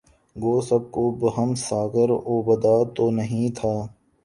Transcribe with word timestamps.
گو 0.35 0.53
سب 0.61 0.83
کو 0.91 1.03
بہم 1.21 1.53
ساغر 1.59 2.09
و 2.25 2.41
بادہ 2.41 2.75
تو 2.95 3.09
نہیں 3.11 3.49
تھا 3.55 3.75